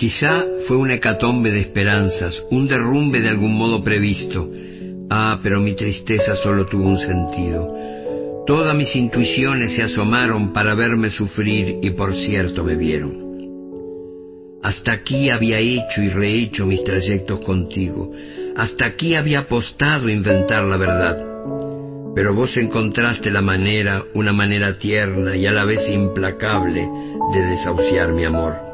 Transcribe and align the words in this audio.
Quizá 0.00 0.46
fue 0.66 0.78
una 0.78 0.94
hecatombe 0.94 1.52
de 1.52 1.60
esperanzas, 1.60 2.42
un 2.50 2.66
derrumbe 2.66 3.20
de 3.20 3.28
algún 3.28 3.54
modo 3.54 3.84
previsto. 3.84 4.50
Ah, 5.10 5.38
pero 5.42 5.60
mi 5.60 5.74
tristeza 5.74 6.36
solo 6.36 6.64
tuvo 6.64 6.88
un 6.88 6.96
sentido. 6.96 7.68
Todas 8.46 8.74
mis 8.74 8.96
intuiciones 8.96 9.72
se 9.72 9.82
asomaron 9.82 10.54
para 10.54 10.74
verme 10.74 11.10
sufrir 11.10 11.80
y 11.82 11.90
por 11.90 12.14
cierto 12.14 12.64
me 12.64 12.76
vieron. 12.76 14.60
Hasta 14.62 14.92
aquí 14.92 15.28
había 15.28 15.58
hecho 15.58 16.00
y 16.00 16.08
rehecho 16.08 16.64
mis 16.64 16.82
trayectos 16.82 17.40
contigo. 17.40 18.10
Hasta 18.56 18.86
aquí 18.86 19.16
había 19.16 19.40
apostado 19.40 20.06
a 20.06 20.12
inventar 20.12 20.64
la 20.64 20.78
verdad. 20.78 21.18
Pero 22.14 22.32
vos 22.32 22.56
encontraste 22.56 23.30
la 23.30 23.42
manera, 23.42 24.02
una 24.14 24.32
manera 24.32 24.78
tierna 24.78 25.36
y 25.36 25.46
a 25.46 25.52
la 25.52 25.66
vez 25.66 25.90
implacable 25.90 26.88
de 27.34 27.46
desahuciar 27.50 28.14
mi 28.14 28.24
amor. 28.24 28.69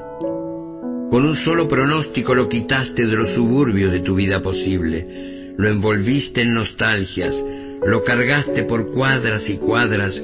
Con 1.11 1.25
un 1.25 1.37
solo 1.37 1.69
pronóstico 1.69 2.35
lo 2.35 2.49
quitaste 2.49 3.07
de 3.07 3.17
los 3.17 3.31
suburbios 3.35 3.93
de 3.93 4.01
tu 4.01 4.15
vida 4.15 4.43
posible, 4.43 5.55
lo 5.57 5.69
envolviste 5.69 6.43
en 6.43 6.55
nostalgias, 6.55 7.35
lo 7.87 8.03
cargaste 8.03 8.65
por 8.65 8.93
cuadras 8.93 9.49
y 9.49 9.57
cuadras 9.57 10.21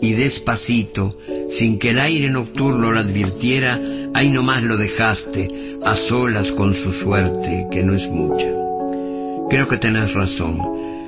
y 0.00 0.14
despacito, 0.14 1.16
sin 1.58 1.78
que 1.78 1.90
el 1.90 2.00
aire 2.00 2.30
nocturno 2.30 2.90
lo 2.90 2.98
advirtiera, 2.98 3.78
ahí 4.14 4.30
nomás 4.30 4.62
lo 4.62 4.76
dejaste, 4.76 5.78
a 5.84 5.96
solas 5.96 6.50
con 6.52 6.74
su 6.74 6.92
suerte, 6.92 7.66
que 7.70 7.84
no 7.84 7.94
es 7.94 8.08
mucha. 8.08 8.50
Creo 9.50 9.68
que 9.68 9.76
tenés 9.76 10.12
razón, 10.14 10.58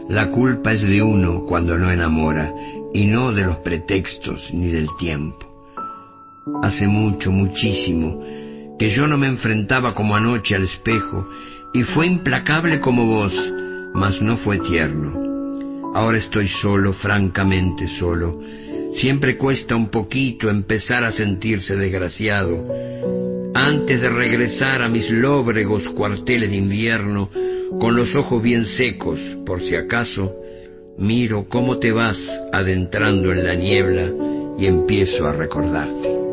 la 0.08 0.30
culpa 0.30 0.72
es 0.72 0.82
de 0.82 1.02
uno 1.02 1.44
cuando 1.46 1.78
no 1.78 1.90
enamora, 1.90 2.52
y 2.92 3.06
no 3.06 3.32
de 3.32 3.42
los 3.42 3.56
pretextos 3.58 4.52
ni 4.52 4.68
del 4.68 4.86
tiempo. 4.98 5.50
Hace 6.62 6.86
mucho, 6.86 7.32
muchísimo, 7.32 8.22
que 8.78 8.90
yo 8.90 9.06
no 9.06 9.16
me 9.16 9.26
enfrentaba 9.26 9.94
como 9.94 10.16
anoche 10.16 10.54
al 10.54 10.64
espejo, 10.64 11.28
y 11.72 11.82
fue 11.82 12.06
implacable 12.06 12.80
como 12.80 13.06
vos, 13.06 13.34
mas 13.94 14.20
no 14.20 14.36
fue 14.36 14.58
tierno. 14.58 15.92
Ahora 15.94 16.18
estoy 16.18 16.48
solo, 16.48 16.92
francamente 16.92 17.86
solo, 17.86 18.40
Siempre 18.94 19.36
cuesta 19.36 19.74
un 19.74 19.88
poquito 19.88 20.48
empezar 20.48 21.02
a 21.02 21.10
sentirse 21.10 21.74
desgraciado. 21.74 22.64
Antes 23.52 24.00
de 24.00 24.08
regresar 24.08 24.82
a 24.82 24.88
mis 24.88 25.10
lóbregos 25.10 25.88
cuarteles 25.90 26.50
de 26.50 26.56
invierno, 26.56 27.28
con 27.80 27.96
los 27.96 28.14
ojos 28.14 28.40
bien 28.40 28.64
secos, 28.64 29.18
por 29.44 29.60
si 29.60 29.74
acaso, 29.74 30.32
miro 30.96 31.46
cómo 31.48 31.78
te 31.78 31.90
vas 31.90 32.18
adentrando 32.52 33.32
en 33.32 33.44
la 33.44 33.54
niebla 33.54 34.10
y 34.58 34.66
empiezo 34.66 35.26
a 35.26 35.32
recordarte. 35.32 36.23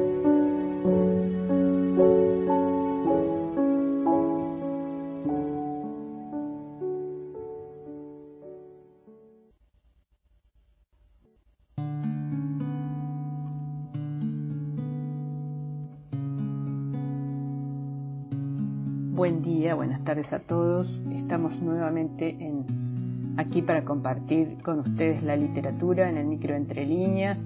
Aquí 23.38 23.62
para 23.62 23.84
compartir 23.84 24.58
con 24.64 24.80
ustedes 24.80 25.24
la 25.24 25.36
literatura 25.36 26.10
en 26.10 26.18
el 26.18 26.26
micro 26.26 26.56
entre 26.56 26.86
líneas 26.86 27.40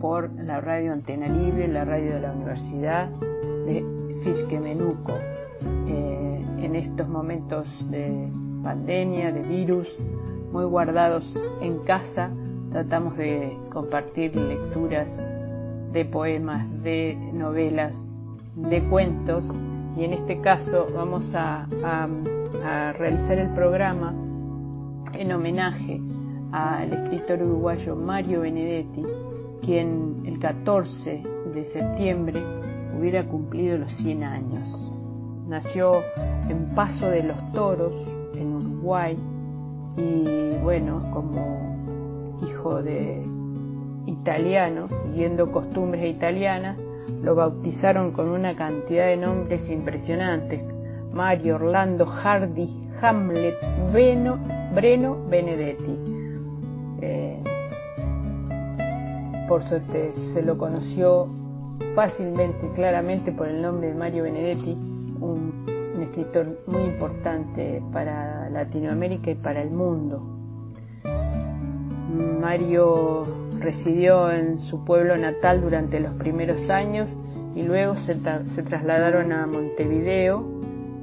por 0.00 0.30
la 0.32 0.60
radio 0.60 0.92
Antena 0.92 1.28
Libre, 1.28 1.68
la 1.68 1.84
radio 1.84 2.14
de 2.14 2.20
la 2.20 2.32
Universidad 2.32 3.08
de 3.66 3.84
Fisquemenuco. 4.22 5.12
Eh, 5.86 6.44
en 6.58 6.76
estos 6.76 7.08
momentos 7.08 7.66
de 7.90 8.28
pandemia, 8.62 9.32
de 9.32 9.42
virus, 9.42 9.88
muy 10.52 10.64
guardados 10.64 11.38
en 11.60 11.78
casa, 11.80 12.30
tratamos 12.70 13.16
de 13.16 13.56
compartir 13.72 14.34
lecturas 14.34 15.08
de 15.92 16.04
poemas, 16.04 16.66
de 16.82 17.16
novelas, 17.32 17.96
de 18.56 18.82
cuentos 18.84 19.44
y 19.96 20.04
en 20.04 20.12
este 20.12 20.40
caso 20.40 20.88
vamos 20.94 21.32
a, 21.34 21.66
realizar 22.64 23.38
el 23.38 23.50
programa 23.50 24.14
en 25.12 25.32
homenaje 25.32 26.00
al 26.52 26.92
escritor 26.92 27.42
uruguayo 27.42 27.94
Mario 27.94 28.40
Benedetti, 28.40 29.02
quien 29.62 30.22
el 30.24 30.38
14 30.38 31.22
de 31.52 31.66
septiembre 31.66 32.42
hubiera 32.98 33.26
cumplido 33.26 33.76
los 33.76 33.94
100 33.96 34.24
años. 34.24 34.78
Nació 35.46 36.02
en 36.48 36.74
Paso 36.74 37.06
de 37.06 37.22
los 37.22 37.52
Toros, 37.52 37.92
en 38.34 38.54
Uruguay, 38.54 39.18
y 39.96 40.56
bueno, 40.62 41.10
como 41.12 42.38
hijo 42.48 42.82
de 42.82 43.22
italiano, 44.06 44.88
siguiendo 45.02 45.52
costumbres 45.52 46.04
italianas, 46.04 46.78
lo 47.22 47.34
bautizaron 47.34 48.12
con 48.12 48.28
una 48.28 48.56
cantidad 48.56 49.06
de 49.06 49.18
nombres 49.18 49.68
impresionantes. 49.68 50.73
Mario, 51.14 51.56
Orlando, 51.56 52.06
Hardy, 52.06 52.68
Hamlet, 53.00 53.54
Breno, 53.92 54.38
Benedetti. 55.28 55.96
Eh, 57.00 57.42
por 59.48 59.62
suerte 59.68 60.12
se 60.32 60.42
lo 60.42 60.58
conoció 60.58 61.28
fácilmente 61.94 62.66
y 62.66 62.74
claramente 62.74 63.32
por 63.32 63.48
el 63.48 63.62
nombre 63.62 63.88
de 63.88 63.94
Mario 63.94 64.24
Benedetti, 64.24 64.72
un 64.72 65.64
escritor 66.02 66.58
muy 66.66 66.82
importante 66.82 67.82
para 67.92 68.50
Latinoamérica 68.50 69.30
y 69.30 69.34
para 69.36 69.62
el 69.62 69.70
mundo. 69.70 70.22
Mario 72.40 73.26
residió 73.58 74.30
en 74.30 74.58
su 74.60 74.84
pueblo 74.84 75.16
natal 75.16 75.60
durante 75.60 76.00
los 76.00 76.12
primeros 76.14 76.68
años 76.70 77.08
y 77.54 77.62
luego 77.62 77.96
se, 77.98 78.14
trasladaron 78.16 79.32
a 79.32 79.46
Montevideo 79.46 80.53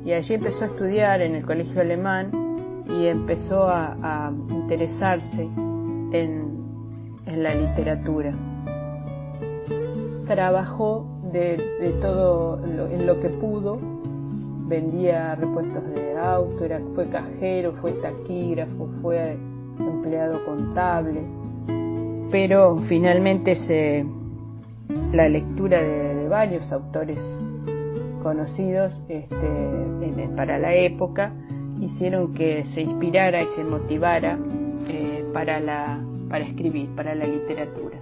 y 0.05 0.13
allí 0.13 0.33
empezó 0.33 0.63
a 0.63 0.67
estudiar 0.67 1.21
en 1.21 1.35
el 1.35 1.45
colegio 1.45 1.81
alemán 1.81 2.31
y 2.89 3.07
empezó 3.07 3.67
a, 3.67 4.31
interesarse 4.49 5.41
en, 6.11 6.51
la 7.25 7.55
literatura. 7.55 8.33
Trabajó 10.27 11.05
de, 11.31 11.97
todo 12.01 12.59
en 12.65 13.05
lo 13.05 13.19
que 13.21 13.29
pudo, 13.29 13.79
vendía 14.67 15.35
repuestos 15.35 15.83
de 15.93 16.17
auto, 16.17 16.65
era, 16.65 16.81
fue 16.93 17.07
cajero, 17.09 17.73
fue 17.81 17.93
taquígrafo, 17.93 18.89
fue 19.01 19.37
empleado 19.79 20.43
contable 20.45 21.21
pero 22.31 22.77
finalmente 22.87 23.55
se, 23.57 24.05
la 25.11 25.27
lectura 25.27 25.83
de, 25.83 26.27
varios 26.29 26.71
autores 26.71 27.19
conocidos 28.21 28.93
este, 29.09 30.29
para 30.35 30.57
la 30.57 30.73
época 30.73 31.33
hicieron 31.79 32.33
que 32.33 32.63
se 32.73 32.81
inspirara 32.81 33.41
y 33.43 33.47
se 33.55 33.63
motivara 33.63 34.37
eh, 34.87 35.25
para, 35.33 35.99
escribir, 36.39 36.89
para 36.95 37.15
la 37.15 37.25
literatura. 37.25 37.97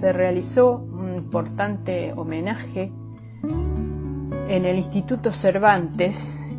Se 0.00 0.12
realizó 0.12 0.76
un 0.76 1.14
importante 1.16 2.12
homenaje 2.14 2.90
en 4.48 4.64
el 4.64 4.78
Instituto 4.78 5.32
Cervantes 5.32 6.16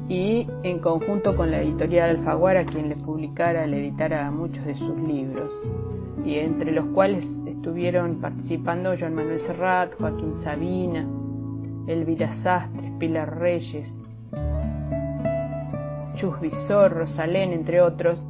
y 0.07 0.47
en 0.63 0.79
conjunto 0.79 1.35
con 1.35 1.51
la 1.51 1.61
editorial 1.61 2.17
Alfaguara, 2.17 2.65
quien 2.65 2.89
le 2.89 2.95
publicara, 2.95 3.65
le 3.67 3.79
editara 3.79 4.29
muchos 4.31 4.65
de 4.65 4.75
sus 4.75 4.97
libros 5.01 5.51
y 6.25 6.35
entre 6.35 6.71
los 6.71 6.85
cuales 6.87 7.25
estuvieron 7.45 8.21
participando 8.21 8.93
Joan 8.97 9.15
Manuel 9.15 9.39
Serrat, 9.39 9.93
Joaquín 9.97 10.35
Sabina, 10.43 11.07
Elvira 11.91 12.33
Sastres, 12.43 12.91
Pilar 12.99 13.37
Reyes, 13.39 13.97
Chus 16.15 16.39
Visor, 16.39 16.91
Rosalén, 16.91 17.51
entre 17.51 17.81
otros, 17.81 18.25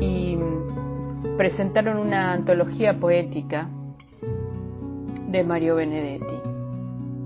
y 0.00 0.36
presentaron 1.36 1.98
una 1.98 2.32
antología 2.32 2.98
poética 2.98 3.68
de 5.28 5.44
Mario 5.44 5.76
Benedetti. 5.76 6.24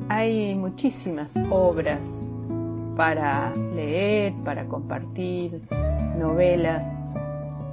Hay 0.08 0.54
muchísimas 0.54 1.32
obras 1.50 2.00
para 2.96 3.54
leer, 3.74 4.34
para 4.44 4.66
compartir, 4.66 5.62
novelas, 6.18 6.84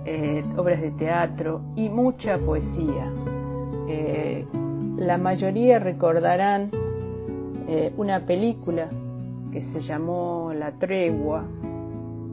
eh, 0.05 0.43
obras 0.55 0.81
de 0.81 0.91
teatro 0.91 1.61
y 1.75 1.89
mucha 1.89 2.37
poesía. 2.37 3.11
Eh, 3.87 4.45
la 4.95 5.17
mayoría 5.17 5.79
recordarán 5.79 6.71
eh, 7.71 7.93
una 7.97 8.21
película 8.25 8.89
que 9.51 9.61
se 9.61 9.81
llamó 9.81 10.51
La 10.55 10.71
Tregua, 10.71 11.45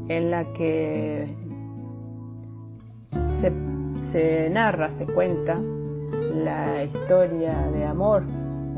en 0.09 0.31
la 0.31 0.51
que 0.55 1.27
se, 4.13 4.49
narra, 4.49 4.89
se 4.93 5.05
cuenta 5.05 5.61
la 6.33 6.85
historia 6.85 7.53
de 7.71 7.85
amor 7.85 8.23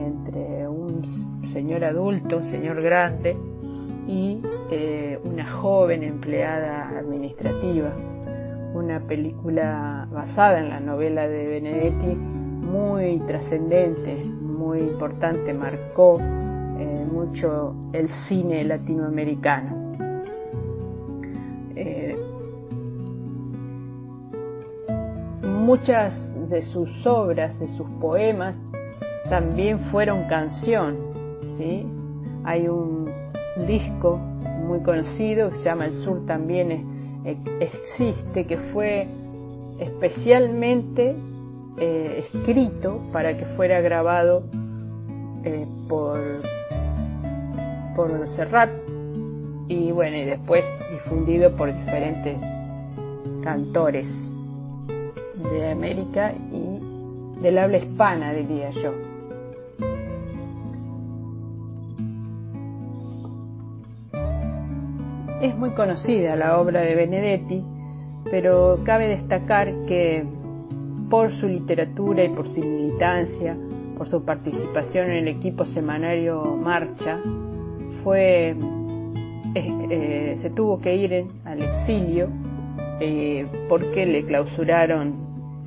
entre 0.00 0.66
un 0.66 1.48
señor 1.52 1.84
adulto, 1.84 2.42
señor 2.42 2.82
grande, 2.82 3.36
y 4.08 4.42
eh, 4.72 5.16
una 5.24 5.48
joven 5.48 6.02
empleada 6.02 6.88
administrativa. 6.98 7.92
Una 8.74 8.98
película 8.98 10.08
basada 10.10 10.58
en 10.58 10.70
la 10.70 10.80
novela 10.80 11.28
de 11.28 11.46
Benedetti 11.46 12.16
muy 12.16 13.20
trascendente, 13.28 14.24
muy 14.24 14.80
importante, 14.80 15.54
marcó 15.54 16.18
eh, 16.78 17.06
mucho 17.10 17.74
el 17.92 18.08
cine 18.28 18.62
latinoamericano. 18.64 19.96
Eh, 21.74 22.16
muchas 25.42 26.14
de 26.48 26.62
sus 26.62 27.04
obras, 27.04 27.58
de 27.58 27.68
sus 27.70 27.88
poemas, 28.00 28.54
también 29.28 29.80
fueron 29.90 30.28
canción. 30.28 30.96
¿sí? 31.58 31.84
Hay 32.44 32.68
un 32.68 33.10
disco 33.66 34.16
muy 34.16 34.80
conocido 34.80 35.50
que 35.50 35.56
se 35.56 35.64
llama 35.64 35.86
El 35.86 35.94
Sur 36.04 36.26
también 36.26 37.24
existe, 37.60 38.46
que 38.46 38.56
fue 38.72 39.08
especialmente 39.80 41.16
eh, 41.78 42.24
escrito 42.32 43.00
para 43.12 43.36
que 43.36 43.44
fuera 43.56 43.80
grabado 43.80 44.44
por, 45.88 46.42
por 47.98 48.28
Serrat 48.28 48.70
y 49.66 49.90
bueno, 49.90 50.18
y 50.18 50.24
después 50.24 50.64
difundido 50.92 51.56
por 51.56 51.76
diferentes 51.76 52.40
cantores 53.42 54.08
de 55.52 55.72
América 55.72 56.32
y 56.52 57.40
del 57.42 57.58
habla 57.58 57.78
hispana, 57.78 58.32
diría 58.34 58.70
yo. 58.70 58.92
Es 65.42 65.56
muy 65.56 65.70
conocida 65.72 66.36
la 66.36 66.60
obra 66.60 66.82
de 66.82 66.94
Benedetti, 66.94 67.64
pero 68.30 68.78
cabe 68.84 69.08
destacar 69.08 69.74
que 69.86 70.24
por 71.10 71.32
su 71.32 71.48
literatura 71.48 72.22
y 72.22 72.28
por 72.28 72.48
su 72.48 72.60
militancia, 72.60 73.56
por 73.96 74.06
su 74.06 74.24
participación 74.24 75.06
en 75.06 75.16
el 75.16 75.28
equipo 75.28 75.64
semanario 75.64 76.44
Marcha, 76.54 77.20
fue, 78.02 78.54
eh, 79.54 80.36
se 80.40 80.50
tuvo 80.50 80.80
que 80.80 80.96
ir 80.96 81.26
al 81.44 81.62
exilio 81.62 82.28
eh, 83.00 83.46
porque 83.68 84.06
le 84.06 84.24
clausuraron 84.24 85.14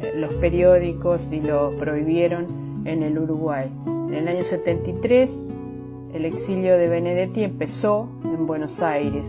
eh, 0.01 0.13
los 0.15 0.33
periódicos 0.35 1.21
y 1.31 1.39
lo 1.39 1.75
prohibieron 1.77 2.83
en 2.85 3.03
el 3.03 3.17
Uruguay. 3.17 3.69
En 3.85 4.15
el 4.15 4.27
año 4.27 4.43
73 4.43 5.29
el 6.13 6.25
exilio 6.25 6.77
de 6.77 6.89
Benedetti 6.89 7.43
empezó 7.43 8.09
en 8.25 8.45
Buenos 8.45 8.81
Aires, 8.81 9.23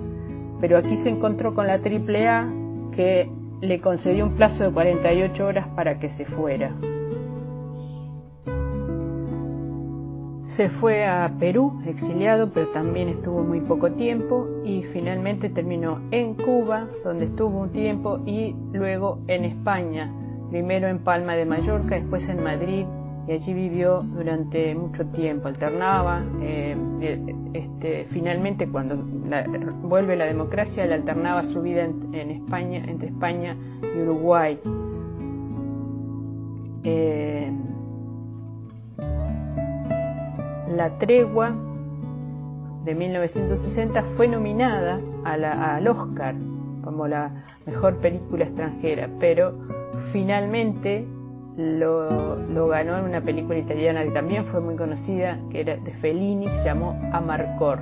pero 0.60 0.78
aquí 0.78 0.96
se 0.98 1.10
encontró 1.10 1.55
con 1.55 1.66
la 1.66 1.75
AAA 1.75 2.48
que 2.96 3.31
le 3.60 3.81
concedió 3.81 4.25
un 4.25 4.34
plazo 4.34 4.64
de 4.64 4.72
48 4.72 5.46
horas 5.46 5.69
para 5.76 6.00
que 6.00 6.10
se 6.10 6.25
fuera. 6.25 6.75
Se 10.56 10.69
fue 10.69 11.06
a 11.06 11.32
Perú, 11.40 11.81
exiliado, 11.87 12.50
pero 12.52 12.69
también 12.69 13.08
estuvo 13.08 13.43
muy 13.43 13.60
poco 13.60 13.93
tiempo 13.93 14.46
y 14.64 14.82
finalmente 14.93 15.49
terminó 15.49 16.02
en 16.10 16.34
Cuba, 16.34 16.88
donde 17.04 17.25
estuvo 17.25 17.60
un 17.60 17.70
tiempo, 17.70 18.20
y 18.26 18.54
luego 18.72 19.20
en 19.28 19.44
España, 19.44 20.12
primero 20.50 20.88
en 20.88 20.99
Palma 20.99 21.37
de 21.37 21.46
Mallorca, 21.46 21.94
después 21.94 22.28
en 22.28 22.43
Madrid, 22.44 22.84
y 23.26 23.32
allí 23.32 23.54
vivió 23.54 24.02
durante 24.02 24.75
mucho 24.75 25.06
tiempo. 25.06 25.49
Alternaba, 25.49 26.22
eh, 26.43 26.76
eh, 27.00 27.34
este, 27.55 28.06
finalmente 28.10 28.69
cuando 28.69 28.96
vuelve 29.82 30.16
la 30.16 30.26
democracia, 30.26 30.84
él 30.84 30.93
alternaba 30.93 31.44
su 31.44 31.62
vida 31.62 31.84
en, 31.84 32.31
España, 32.31 32.84
entre 32.87 33.08
España 33.08 33.56
y 33.82 34.02
Uruguay. 34.02 34.58
Eh, 36.84 37.52
la 40.76 40.98
tregua 40.98 41.52
de 42.84 42.94
1960 42.94 44.04
fue 44.16 44.28
nominada 44.28 45.00
al 45.24 45.86
Oscar 45.86 46.34
como 46.82 47.06
la 47.06 47.44
mejor 47.66 47.96
película 47.98 48.44
extranjera, 48.44 49.08
pero 49.20 49.54
finalmente 50.12 51.06
lo, 51.56 52.66
ganó 52.69 52.98
en 52.98 53.04
una 53.04 53.20
película 53.20 53.58
italiana 53.58 54.02
que 54.04 54.10
también 54.10 54.46
fue 54.46 54.60
muy 54.60 54.76
conocida, 54.76 55.38
que 55.50 55.60
era 55.60 55.76
de 55.76 55.92
Fellini, 55.94 56.46
que 56.46 56.58
se 56.58 56.64
llamó 56.64 56.98
Amarcor. 57.12 57.80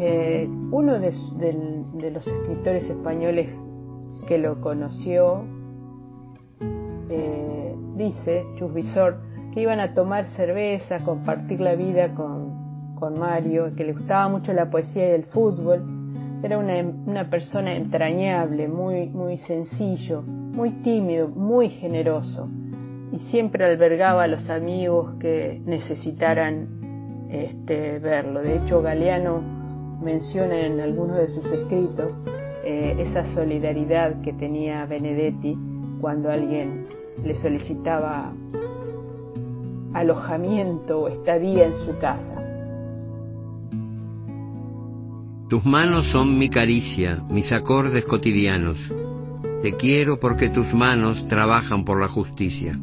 Eh, 0.00 0.48
uno 0.70 0.98
de, 1.00 2.10
los 2.12 2.26
escritores 2.26 2.88
españoles 2.88 3.48
que 4.28 4.38
lo 4.38 4.60
conoció 4.60 5.42
eh, 7.10 7.47
dice, 7.98 8.46
Chusvisor, 8.56 9.18
que 9.52 9.60
iban 9.60 9.80
a 9.80 9.92
tomar 9.92 10.28
cerveza, 10.28 11.00
compartir 11.00 11.60
la 11.60 11.74
vida 11.74 12.14
con, 12.14 12.56
Mario, 13.18 13.74
que 13.76 13.84
le 13.84 13.92
gustaba 13.92 14.28
mucho 14.28 14.52
la 14.52 14.70
poesía 14.70 15.08
y 15.08 15.12
el 15.12 15.24
fútbol, 15.24 15.84
era 16.42 16.58
una, 16.58 17.28
persona 17.30 17.74
entrañable, 17.76 18.68
muy, 18.68 19.08
muy 19.08 19.38
sencillo, 19.38 20.22
muy 20.22 20.70
tímido, 20.82 21.28
muy 21.28 21.68
generoso 21.68 22.48
y 23.12 23.18
siempre 23.30 23.64
albergaba 23.64 24.24
a 24.24 24.26
los 24.26 24.48
amigos 24.50 25.14
que 25.20 25.60
necesitaran 25.64 27.26
este, 27.30 27.98
verlo. 27.98 28.42
De 28.42 28.56
hecho, 28.56 28.82
Galeano 28.82 29.42
menciona 30.02 30.60
en 30.66 30.80
algunos 30.80 31.16
de 31.16 31.28
sus 31.28 31.44
escritos 31.46 32.12
eh, 32.64 32.96
esa 32.98 33.24
solidaridad 33.34 34.20
que 34.22 34.32
tenía 34.32 34.84
Benedetti 34.86 35.56
cuando 36.00 36.30
alguien 36.30 36.87
le 37.24 37.34
solicitaba 37.36 38.32
alojamiento 39.94 41.00
o 41.00 41.08
estadía 41.08 41.66
en 41.66 41.74
su 41.76 41.98
casa. 41.98 42.44
Tus 45.48 45.64
manos 45.64 46.06
son 46.12 46.38
mi 46.38 46.50
caricia, 46.50 47.22
mis 47.30 47.50
acordes 47.50 48.04
cotidianos. 48.04 48.76
Te 49.62 49.74
quiero 49.76 50.20
porque 50.20 50.50
tus 50.50 50.72
manos 50.74 51.26
trabajan 51.28 51.84
por 51.84 52.00
la 52.00 52.08
justicia. 52.08 52.78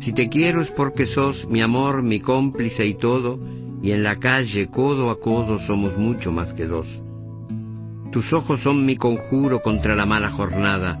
Si 0.00 0.12
te 0.12 0.28
quiero 0.28 0.60
es 0.60 0.70
porque 0.72 1.06
sos 1.06 1.46
mi 1.48 1.62
amor, 1.62 2.02
mi 2.02 2.20
cómplice 2.20 2.86
y 2.86 2.94
todo, 2.94 3.38
y 3.82 3.92
en 3.92 4.02
la 4.02 4.16
calle 4.16 4.68
codo 4.68 5.10
a 5.10 5.20
codo 5.20 5.58
somos 5.66 5.96
mucho 5.96 6.30
más 6.30 6.52
que 6.52 6.66
dos. 6.66 6.86
Tus 8.12 8.30
ojos 8.32 8.60
son 8.60 8.84
mi 8.84 8.96
conjuro 8.96 9.62
contra 9.62 9.94
la 9.94 10.04
mala 10.04 10.32
jornada. 10.32 11.00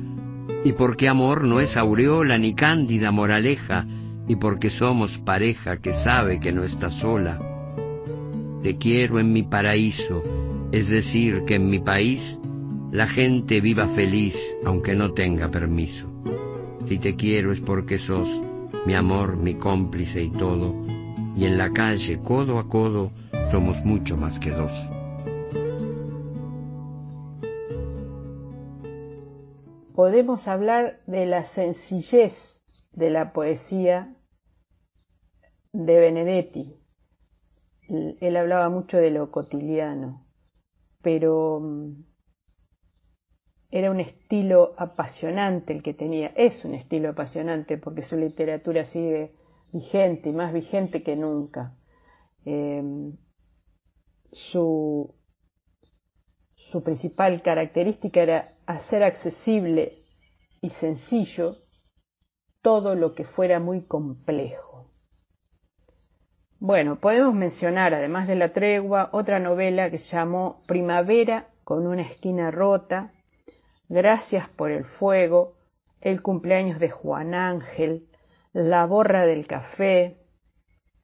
Y 0.63 0.73
porque 0.73 1.07
amor 1.07 1.43
no 1.43 1.59
es 1.59 1.75
aureola 1.75 2.37
ni 2.37 2.53
cándida 2.53 3.11
moraleja, 3.11 3.85
y 4.27 4.35
porque 4.35 4.69
somos 4.71 5.11
pareja 5.25 5.77
que 5.77 5.93
sabe 6.03 6.39
que 6.39 6.51
no 6.51 6.63
está 6.63 6.89
sola. 6.91 7.39
Te 8.63 8.77
quiero 8.77 9.19
en 9.19 9.33
mi 9.33 9.43
paraíso, 9.43 10.23
es 10.71 10.87
decir, 10.87 11.43
que 11.45 11.55
en 11.55 11.69
mi 11.69 11.79
país 11.79 12.21
la 12.91 13.07
gente 13.07 13.59
viva 13.61 13.87
feliz 13.95 14.35
aunque 14.65 14.95
no 14.95 15.13
tenga 15.13 15.49
permiso. 15.49 16.07
Si 16.87 16.99
te 16.99 17.15
quiero 17.15 17.51
es 17.51 17.59
porque 17.61 17.99
sos 17.99 18.27
mi 18.85 18.93
amor, 18.93 19.37
mi 19.37 19.55
cómplice 19.55 20.23
y 20.23 20.29
todo, 20.31 20.75
y 21.35 21.45
en 21.45 21.57
la 21.57 21.71
calle, 21.71 22.19
codo 22.23 22.59
a 22.59 22.67
codo, 22.67 23.11
somos 23.51 23.77
mucho 23.83 24.17
más 24.17 24.37
que 24.39 24.51
dos. 24.51 24.71
Podemos 30.01 30.47
hablar 30.47 30.99
de 31.05 31.27
la 31.27 31.45
sencillez 31.49 32.33
de 32.91 33.11
la 33.11 33.33
poesía 33.33 34.15
de 35.73 35.99
Benedetti. 35.99 36.75
Él 37.87 38.35
hablaba 38.35 38.67
mucho 38.69 38.97
de 38.97 39.11
lo 39.11 39.29
cotidiano 39.29 40.25
pero 41.03 41.59
mm, 41.59 42.03
era 43.69 43.91
un 43.91 43.99
estilo 43.99 44.73
apasionante 44.75 45.71
el 45.71 45.83
que 45.83 45.93
tenía, 45.93 46.31
es 46.35 46.65
un 46.65 46.73
estilo 46.73 47.09
apasionante 47.09 47.77
porque 47.77 48.01
su 48.01 48.15
literatura 48.15 48.85
sigue 48.85 49.35
vigente 49.71 50.29
y 50.29 50.33
más 50.33 50.51
vigente 50.51 51.03
que 51.03 51.15
nunca. 51.15 51.77
Em, 52.43 53.17
su, 54.31 55.13
su 56.71 56.81
principal 56.81 57.43
característica 57.43 58.23
era 58.23 58.57
hacer 58.71 59.03
accesible 59.03 60.03
y 60.61 60.69
sencillo 60.71 61.57
todo 62.61 62.95
lo 62.95 63.15
que 63.15 63.25
fuera 63.25 63.59
muy 63.59 63.81
complejo. 63.85 64.91
Bueno, 66.59 66.99
podemos 66.99 67.33
mencionar, 67.33 67.93
además 67.93 68.27
de 68.27 68.35
La 68.35 68.53
Tregua, 68.53 69.09
otra 69.13 69.39
novela 69.39 69.89
que 69.89 69.97
se 69.97 70.15
llamó 70.15 70.61
Primavera 70.67 71.47
con 71.63 71.87
una 71.87 72.03
esquina 72.03 72.51
rota, 72.51 73.13
Gracias 73.89 74.47
por 74.47 74.71
el 74.71 74.85
fuego, 74.85 75.57
El 75.99 76.21
cumpleaños 76.21 76.79
de 76.79 76.89
Juan 76.89 77.33
Ángel, 77.33 78.07
La 78.53 78.85
borra 78.85 79.25
del 79.25 79.47
café, 79.47 80.17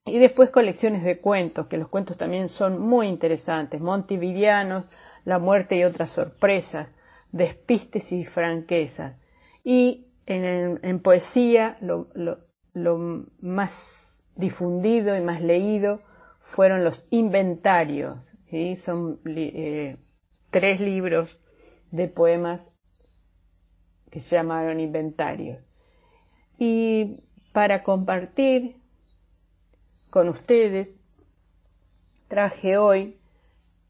y 0.05 0.19
después 0.19 0.51
colecciones 0.51 1.03
de 1.03 1.19
cuentos, 1.19 1.67
que 1.67 1.77
los 1.77 1.89
cuentos 1.89 2.17
también 2.17 2.47
son 2.47 2.79
muy 2.79 3.07
interesantes, 3.07 3.81
Montevidianos, 3.81 4.87
La 5.25 5.37
muerte 5.37 5.75
y 5.75 5.83
otras 5.83 6.11
sorpresas, 6.11 6.87
Despistes 7.37 8.11
y 8.11 8.25
franquezas. 8.25 9.15
Y 9.63 10.07
en, 10.25 10.99
poesía 10.99 11.77
lo, 11.81 12.07
más 13.39 13.71
difundido 14.35 15.15
y 15.15 15.21
más 15.21 15.41
leído 15.41 16.01
fueron 16.55 16.83
los 16.83 17.05
inventarios. 17.09 18.17
Son 18.83 19.19
eh, 19.25 19.97
tres 20.51 20.79
libros 20.79 21.39
de 21.91 22.07
poemas 22.07 22.65
que 24.11 24.21
se 24.21 24.35
llamaron 24.35 24.79
inventarios. 24.79 25.61
Y 26.57 27.19
para 27.53 27.83
compartir 27.83 28.77
con 30.09 30.29
ustedes, 30.29 30.95
traje 32.27 32.77
hoy 32.77 33.19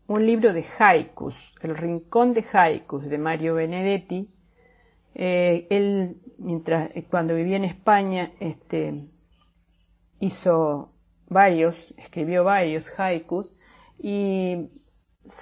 un 0.08 0.26
libro 0.26 0.54
de 0.54 0.66
haikus, 0.80 1.36
El 1.62 1.76
Rincón 1.76 2.34
de 2.34 2.46
Haikus 2.52 3.06
de 3.10 3.18
Mario 3.18 3.56
Benedetti, 3.56 4.34
eh, 5.16 5.68
él, 5.70 6.18
mientras, 6.38 6.96
eh, 6.96 7.06
cuando 7.10 7.36
vivía 7.36 7.58
en 7.58 7.66
España, 7.66 8.32
este, 8.40 9.06
hizo 10.20 10.94
varios, 11.28 11.76
escribió 11.98 12.44
varios 12.46 12.86
haikus 12.98 13.52
y 14.00 14.70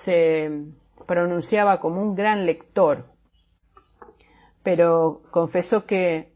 se 0.03 0.63
pronunciaba 1.05 1.79
como 1.79 2.01
un 2.01 2.15
gran 2.15 2.45
lector, 2.45 3.05
pero 4.63 5.22
confesó 5.29 5.86
que 5.86 6.34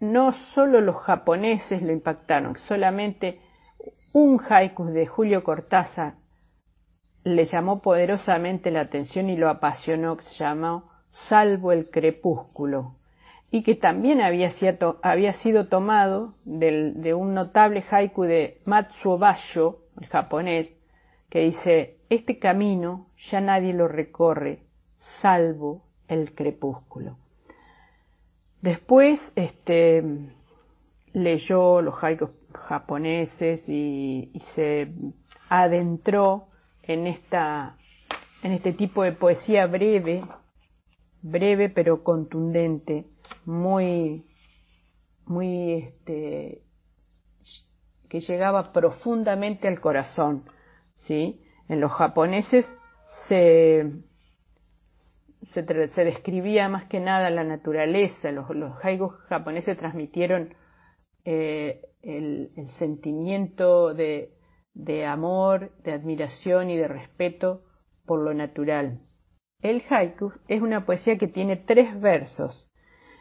no 0.00 0.32
solo 0.54 0.82
los 0.82 0.96
japoneses 0.96 1.80
lo 1.80 1.92
impactaron, 1.92 2.58
solamente 2.58 3.40
un 4.12 4.38
haiku 4.46 4.84
de 4.86 5.06
Julio 5.06 5.42
Cortázar 5.42 6.21
le 7.24 7.44
llamó 7.44 7.80
poderosamente 7.80 8.70
la 8.70 8.80
atención 8.80 9.30
y 9.30 9.36
lo 9.36 9.48
apasionó, 9.48 10.16
que 10.16 10.24
se 10.24 10.34
llamó 10.34 10.90
salvo 11.10 11.72
el 11.72 11.90
crepúsculo, 11.90 12.96
y 13.50 13.62
que 13.62 13.74
también 13.74 14.22
había, 14.22 14.50
sido, 14.50 15.68
tomado 15.68 16.34
de 16.44 17.14
un 17.14 17.34
notable 17.34 17.84
haiku 17.90 18.22
de 18.22 18.60
Matsuo 18.64 19.18
Basho, 19.18 19.80
el 20.00 20.06
japonés, 20.08 20.74
que 21.28 21.40
dice, 21.40 21.98
este 22.08 22.38
camino 22.38 23.06
ya 23.30 23.40
nadie 23.40 23.74
lo 23.74 23.88
recorre, 23.88 24.60
salvo 25.20 25.82
el 26.08 26.34
crepúsculo. 26.34 27.18
Después 28.62 29.20
este, 29.36 30.02
leyó 31.12 31.82
los 31.82 32.02
haikus 32.02 32.30
japoneses 32.54 33.68
y 33.68 34.30
se 34.54 34.92
adentró 35.48 36.48
en, 36.82 37.06
esta, 37.06 37.76
en 38.42 38.52
este 38.52 38.72
tipo 38.72 39.02
de 39.02 39.12
poesía 39.12 39.66
breve 39.66 40.22
breve 41.22 41.70
pero 41.70 42.02
contundente, 42.02 43.06
muy, 43.44 44.26
muy, 45.24 45.72
este, 45.74 46.62
que 48.08 48.20
llegaba 48.20 48.72
profundamente 48.72 49.68
al 49.68 49.80
corazón, 49.80 50.44
¿sí? 50.96 51.40
En 51.68 51.80
los 51.80 51.92
japoneses 51.92 52.66
se, 53.28 53.90
se, 55.46 55.62
describía 55.62 56.68
más 56.68 56.86
que 56.86 57.00
nada 57.00 57.30
la 57.30 57.44
naturaleza, 57.44 58.32
los, 58.32 58.50
los 58.50 58.72
haikus 58.84 59.14
japoneses 59.28 59.78
transmitieron 59.78 60.54
eh, 61.24 61.82
el, 62.02 62.50
sentimiento 62.78 63.94
de, 63.94 64.32
de 64.74 65.06
amor, 65.06 65.72
de 65.82 65.92
admiración 65.92 66.70
y 66.70 66.76
de 66.76 66.88
respeto 66.88 67.62
por 68.06 68.20
lo 68.20 68.34
natural. 68.34 69.00
El 69.60 69.82
haiku 69.88 70.32
es 70.48 70.60
una 70.60 70.84
poesía 70.84 71.18
que 71.18 71.28
tiene 71.28 71.56
tres 71.56 72.00
versos 72.00 72.70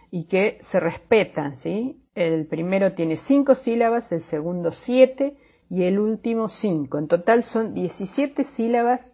y 0.10 0.26
que 0.26 0.60
se 0.72 0.80
respetan, 0.80 1.58
¿sí? 1.60 2.04
El 2.16 2.48
primero 2.48 2.94
tiene 2.94 3.18
cinco 3.18 3.56
sílabas, 3.56 4.12
el 4.12 4.22
segundo 4.24 4.72
siete 4.72 5.38
y 5.70 5.84
el 5.84 6.00
último 6.00 6.50
cinco. 6.50 6.98
En 6.98 7.08
total 7.08 7.44
son 7.44 7.74
17 7.74 8.44
sílabas 8.44 9.10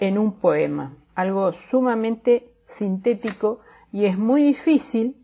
en 0.00 0.18
un 0.18 0.40
poema, 0.40 0.96
algo 1.14 1.52
sumamente 1.70 2.48
sintético 2.78 3.60
y 3.92 4.06
es 4.06 4.18
muy 4.18 4.42
difícil 4.42 5.16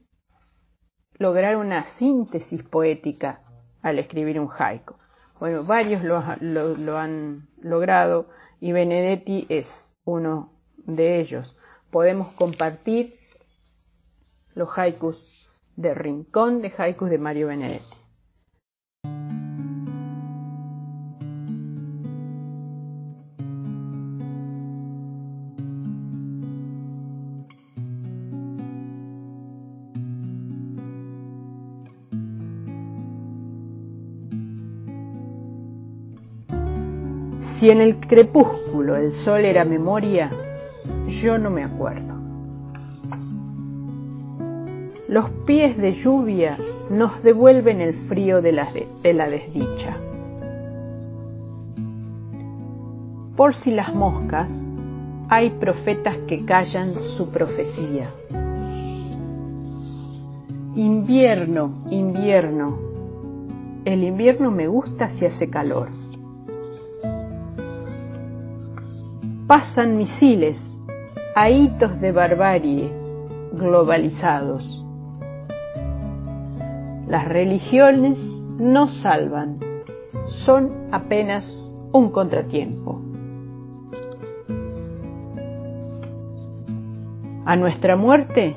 lograr 1.15 1.57
una 1.57 1.85
síntesis 1.99 2.63
poética 2.63 3.41
al 3.83 3.99
escribir 3.99 4.39
un 4.39 4.49
haiku. 4.57 4.95
Bueno, 5.41 5.65
varios 5.65 6.03
lo, 6.03 6.21
lo 6.41 6.99
han 6.99 7.49
logrado 7.63 8.27
y 8.61 8.73
Benedetti 8.73 9.47
es 9.49 9.67
uno 10.05 10.53
de 10.77 11.21
ellos. 11.21 11.57
Podemos 11.91 12.33
compartir 12.35 13.19
los 14.55 14.69
haikus 14.77 15.49
de 15.77 15.95
Rincón 15.95 16.61
de 16.61 16.73
Haikus 16.77 17.09
de 17.11 17.19
Mario 17.19 17.47
Benedetti. 17.47 17.98
Si 37.59 37.69
en 37.71 37.81
el 37.81 37.99
crepúsculo 37.99 38.95
el 38.95 39.11
sol 39.25 39.45
era 39.45 39.65
memoria, 39.65 40.31
yo 41.23 41.39
no 41.39 41.51
me 41.51 41.65
acuerdo. 41.65 42.15
Los 45.09 45.29
pies 45.45 45.77
de 45.77 45.95
lluvia 45.95 46.57
nos 46.89 47.21
devuelven 47.25 47.81
el 47.81 47.95
frío 48.07 48.41
de 48.41 48.53
la, 48.53 48.69
de 49.03 49.13
la 49.13 49.29
desdicha. 49.29 49.97
Por 53.37 53.57
si 53.57 53.73
las 53.73 53.93
moscas, 53.93 54.49
hay 55.29 55.51
profetas 55.51 56.17
que 56.29 56.45
callan 56.45 56.95
su 57.17 57.31
profecía. 57.31 58.11
Invierno, 60.77 61.85
invierno. 61.91 62.79
El 63.85 64.05
invierno 64.05 64.53
me 64.53 64.69
gusta 64.69 65.11
si 65.11 65.27
hace 65.27 65.51
calor. 65.51 65.98
Pasan 69.49 69.97
misiles, 69.97 70.59
a 71.35 71.49
hitos 71.49 71.99
de 72.03 72.13
barbarie 72.13 72.93
globalizados. 73.53 74.85
Las 77.07 77.27
religiones 77.27 78.19
no 78.59 78.89
salvan, 78.89 79.59
son 80.45 80.89
apenas 80.93 81.47
un 81.93 82.11
contratiempo. 82.11 83.01
A 87.47 87.57
nuestra 87.57 87.97
muerte 87.97 88.55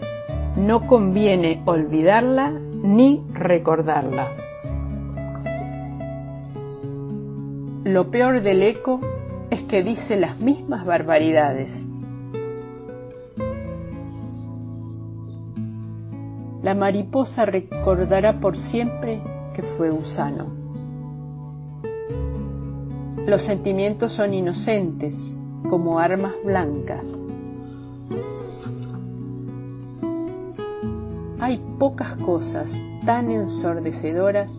no 0.58 0.88
conviene 0.88 1.62
olvidarla 1.64 2.52
ni 2.52 3.24
recordarla. 3.32 4.28
Lo 7.86 8.12
peor 8.12 8.42
del 8.42 8.64
eco 8.64 9.00
es 9.52 9.62
que 9.64 9.84
dice 9.84 10.16
las 10.16 10.40
mismas 10.40 10.84
barbaridades 10.86 11.72
La 16.64 16.76
mariposa 16.76 17.46
recordará 17.46 18.40
por 18.40 18.56
siempre 18.56 19.20
que 19.56 19.64
fue 19.78 19.90
gusano. 19.90 20.46
Los 23.26 23.44
sentimientos 23.44 24.14
son 24.14 24.36
inocentes 24.36 25.16
como 25.70 25.98
armas 25.98 26.36
blancas. 26.44 27.04
Hay 31.40 31.60
pocas 31.80 32.16
cosas 32.18 32.70
tan 33.08 33.32
ensordecedoras 33.32 34.52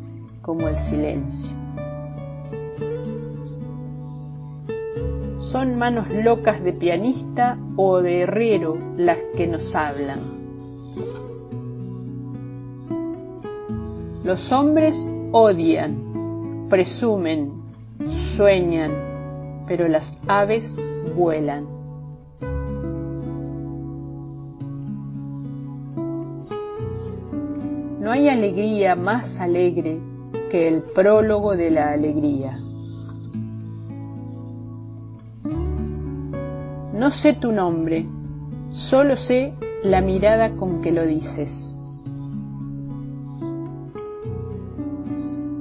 como 0.42 0.66
el 0.66 0.76
silencio. 0.90 1.50
Son 5.52 5.76
manos 5.76 6.09
locas 6.09 6.64
de 6.64 6.73
pianista 6.73 7.59
o 7.76 8.00
de 8.00 8.23
herrero 8.23 8.78
las 8.97 9.18
que 9.37 9.47
nos 9.47 9.75
hablan. 9.75 10.21
Los 14.25 14.50
hombres 14.50 14.97
odian, 15.30 16.68
presumen, 16.71 17.52
sueñan, 18.35 18.92
pero 19.68 19.88
las 19.88 20.11
aves 20.26 20.64
vuelan. 21.14 21.66
No 28.00 28.11
hay 28.11 28.28
alegría 28.30 28.97
más 28.97 29.38
alegre 29.38 30.00
que 30.50 30.66
el 30.66 30.82
prólogo 30.94 31.54
de 31.56 31.71
la 31.71 31.92
alegría. 31.92 32.62
No 37.02 37.11
sé 37.11 37.32
tu 37.32 37.50
nombre, 37.50 38.06
solo 38.71 39.16
sé 39.16 39.54
la 39.82 40.00
mirada 40.00 40.54
con 40.54 40.82
que 40.82 40.92
lo 40.92 41.04
dices. 41.04 41.50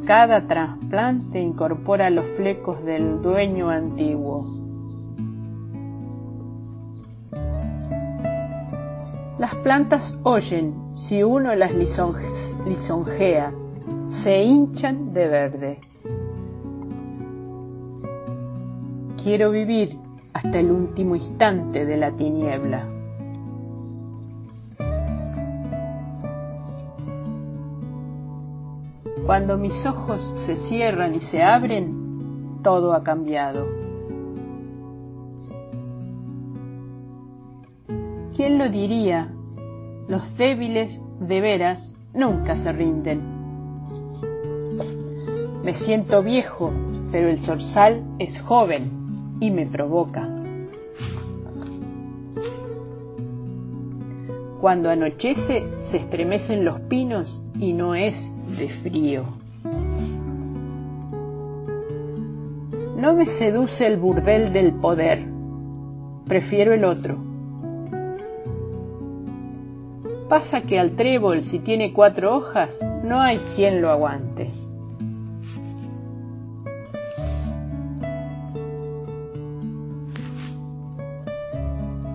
Cada 0.05 0.45
trasplante 0.45 1.41
incorpora 1.41 2.11
los 2.11 2.27
flecos 2.37 2.83
del 2.85 3.23
dueño 3.23 3.71
antiguo. 3.71 4.45
Las 9.39 9.55
plantas 9.63 10.15
oyen 10.21 10.75
si 10.95 11.23
uno 11.23 11.55
las 11.55 11.71
lisonjea, 11.73 13.51
se 14.23 14.43
hinchan 14.43 15.11
de 15.11 15.27
verde. 15.27 15.79
Quiero 19.23 19.49
vivir 19.49 20.00
hasta 20.33 20.59
el 20.59 20.71
último 20.71 21.15
instante 21.15 21.85
de 21.85 21.97
la 21.97 22.11
tiniebla. 22.11 22.87
Cuando 29.25 29.57
mis 29.57 29.85
ojos 29.85 30.21
se 30.45 30.55
cierran 30.67 31.15
y 31.15 31.21
se 31.21 31.41
abren, 31.41 32.59
todo 32.63 32.93
ha 32.93 33.03
cambiado. 33.03 33.67
¿Quién 38.35 38.57
lo 38.57 38.69
diría? 38.69 39.29
Los 40.07 40.35
débiles 40.37 40.99
de 41.19 41.41
veras 41.41 41.93
nunca 42.13 42.57
se 42.57 42.71
rinden. 42.71 43.21
Me 45.63 45.75
siento 45.75 46.23
viejo, 46.23 46.71
pero 47.11 47.29
el 47.29 47.39
zorzal 47.45 48.03
es 48.17 48.39
joven 48.41 49.00
y 49.41 49.51
me 49.51 49.65
provoca. 49.65 50.29
Cuando 54.61 54.91
anochece 54.91 55.65
se 55.89 55.97
estremecen 55.97 56.63
los 56.63 56.79
pinos 56.81 57.43
y 57.59 57.73
no 57.73 57.95
es 57.95 58.15
de 58.57 58.69
frío. 58.83 59.25
No 62.95 63.15
me 63.15 63.25
seduce 63.25 63.87
el 63.87 63.97
burdel 63.97 64.53
del 64.53 64.73
poder, 64.73 65.25
prefiero 66.27 66.73
el 66.73 66.85
otro. 66.85 67.17
Pasa 70.29 70.61
que 70.61 70.79
al 70.79 70.95
trébol, 70.95 71.43
si 71.45 71.59
tiene 71.59 71.91
cuatro 71.91 72.37
hojas, 72.37 72.69
no 73.03 73.19
hay 73.19 73.39
quien 73.55 73.81
lo 73.81 73.89
aguante. 73.89 74.51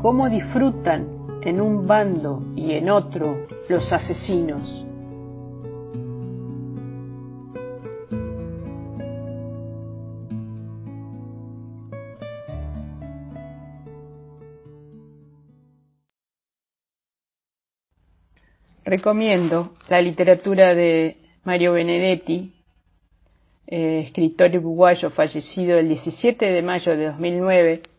Cómo 0.07 0.31
disfrutan 0.31 1.41
en 1.43 1.61
un 1.61 1.85
bando 1.85 2.41
y 2.55 2.75
en 2.75 2.91
otro 2.91 3.49
los 3.69 3.93
asesinos. 3.93 4.87
Recomiendo 18.85 19.75
la 19.89 20.01
literatura 20.01 20.77
de 20.77 21.17
Mario 21.43 21.73
Benedetti, 21.73 22.55
eh, 23.67 24.05
escritor 24.07 24.57
uruguayo 24.57 25.11
fallecido 25.11 25.77
el 25.77 25.89
17 25.89 26.47
de 26.47 26.63
mayo 26.63 26.97
de 26.97 27.07
2009, 27.07 27.96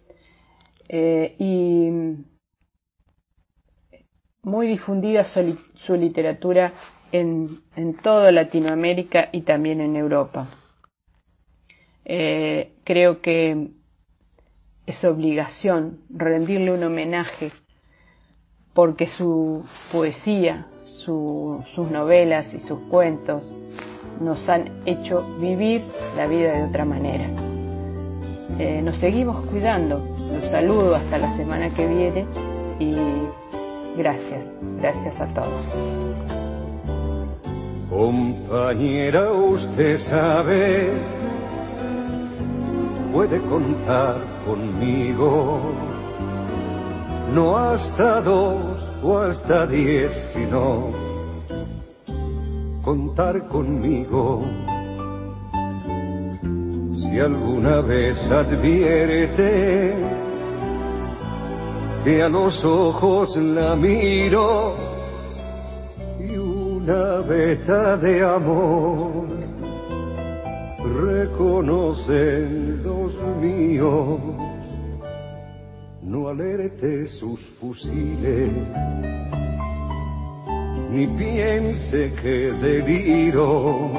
eh, 0.90 1.36
y 1.40 1.90
muy 4.44 4.68
difundida 4.68 5.26
su, 5.26 5.96
literatura 5.96 6.74
en, 7.12 7.62
toda 8.02 8.32
Latinoamérica 8.32 9.30
y 9.32 9.42
también 9.42 9.82
en 9.82 9.96
Europa. 9.96 10.50
Eh, 12.06 12.72
creo 12.86 13.22
que 13.22 13.68
es 14.86 15.04
obligación 15.04 16.00
rendirle 16.10 16.72
un 16.72 16.84
homenaje 16.84 17.52
porque 18.74 19.08
su 19.08 19.66
poesía, 19.92 20.68
sus 20.86 21.92
novelas 21.92 22.54
y 22.54 22.60
sus 22.62 22.80
cuentos 22.90 23.44
nos 24.22 24.48
han 24.48 24.82
hecho 24.86 25.26
vivir 25.40 25.82
la 26.16 26.28
vida 26.28 26.54
de 26.54 26.64
otra 26.64 26.86
manera. 26.86 27.47
Eh, 28.60 28.82
nos 28.82 28.98
seguimos 28.98 29.46
cuidando. 29.48 30.00
Los 30.18 30.52
saludo 30.52 30.96
hasta 30.96 31.18
la 31.18 31.36
semana 31.36 31.70
que 31.70 31.86
viene 31.88 32.26
y 32.80 32.96
gracias, 33.98 34.46
gracias 34.80 35.20
a 35.20 35.28
todos. 35.34 35.64
Compañera, 37.90 39.32
usted 39.32 39.98
sabe, 40.00 40.92
puede 43.14 43.42
contar 43.42 44.16
conmigo, 44.46 45.60
no 47.34 47.58
hasta 47.58 48.22
dos 48.22 48.84
o 49.04 49.18
hasta 49.20 49.68
diez, 49.68 50.12
sino 50.34 50.90
contar 52.84 53.48
conmigo 53.48 54.42
alguna 57.20 57.82
vez 57.82 58.18
advierte 58.32 59.96
que 62.04 62.22
a 62.22 62.30
los 62.30 62.64
ojos 62.64 63.36
la 63.36 63.76
miro 63.76 64.76
y 66.20 66.38
una 66.38 67.22
veta 67.22 67.98
de 67.98 68.24
amor 68.24 69.28
reconocen 70.96 72.82
los 72.84 73.14
míos, 73.42 74.20
no 76.02 76.30
alerte 76.30 77.08
sus 77.08 77.40
fusiles, 77.60 78.52
ni 80.92 81.08
piense 81.08 82.14
que 82.22 82.54
deliro 82.54 83.92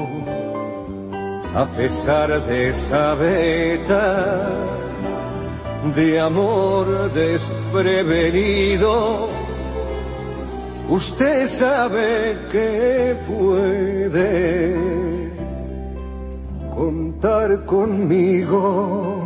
a 1.55 1.65
pesar 1.65 2.41
de 2.41 2.69
esa 2.69 3.15
veta 3.15 4.69
de 5.95 6.19
amor 6.19 7.11
desprevenido, 7.11 9.29
usted 10.89 11.47
sabe 11.57 12.37
que 12.51 13.17
puede 13.27 14.75
contar 16.75 17.65
conmigo. 17.65 19.25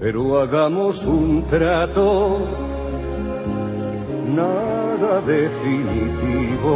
Pero 0.00 0.38
hagamos 0.38 1.02
un 1.04 1.46
trato 1.46 2.63
nada 4.34 5.20
definitivo. 5.20 6.74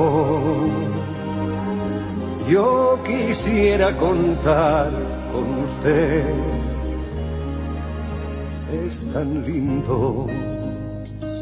Yo 2.49 2.99
quisiera 3.05 3.97
contar 3.97 4.91
con 5.33 5.59
usted. 5.65 6.25
Es 8.87 9.01
tan 9.13 9.45
lindo 9.47 10.27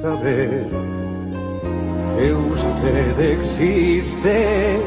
saber 0.02 0.66
que 2.16 2.32
usted 2.32 3.20
existe. 3.20 4.78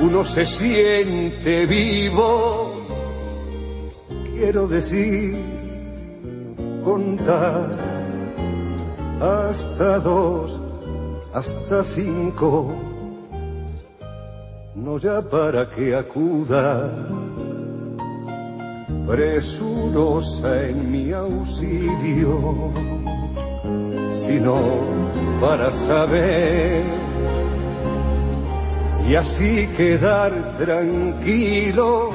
Uno 0.00 0.24
se 0.24 0.44
siente 0.46 1.66
vivo. 1.66 2.72
Quiero 4.34 4.66
decir, 4.66 5.36
contar 6.84 7.81
hasta 9.22 10.00
dos 10.00 10.50
hasta 11.32 11.84
cinco, 11.94 12.74
no 14.74 14.98
ya 14.98 15.22
para 15.22 15.70
que 15.70 15.94
acuda. 15.94 16.90
Presurosa 19.06 20.68
en 20.68 20.92
mi 20.92 21.12
auxilio, 21.12 22.70
sino 24.26 24.56
para 25.40 25.72
saber. 25.86 26.84
Y 29.08 29.14
así 29.16 29.68
quedar 29.76 30.58
tranquilo 30.58 32.10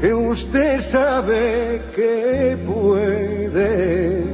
que 0.00 0.12
usted 0.12 0.80
sabe 0.90 1.82
que 1.94 2.58
puede 2.66 4.27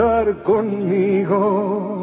contar 0.00 0.34
conmigo 0.42 1.99